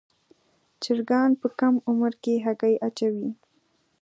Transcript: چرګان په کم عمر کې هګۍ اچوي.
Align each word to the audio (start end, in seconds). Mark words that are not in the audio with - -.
چرګان 0.83 1.31
په 1.41 1.47
کم 1.59 1.75
عمر 1.89 2.13
کې 2.23 2.33
هګۍ 2.45 2.75
اچوي. 2.87 3.29